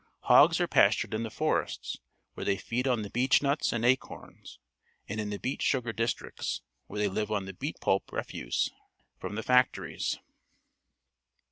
Hogs 0.21 0.59
are 0.59 0.65
pastured 0.67 1.13
in 1.13 1.21
the 1.21 1.29
forests, 1.29 1.99
where 2.33 2.43
they 2.43 2.57
feed 2.57 2.87
on 2.87 3.03
the 3.03 3.11
beech 3.11 3.43
nuts 3.43 3.71
and 3.71 3.85
acorns, 3.85 4.57
and 5.07 5.21
in 5.21 5.29
the 5.29 5.37
beet 5.37 5.61
sugar 5.61 5.93
districts, 5.93 6.63
where 6.87 6.97
they 6.99 7.07
live 7.07 7.31
on 7.31 7.45
the 7.45 7.53
beet 7.53 7.79
pulp 7.81 8.11
refuse 8.11 8.71
from 9.19 9.35
the 9.35 9.43
factories. 9.43 10.17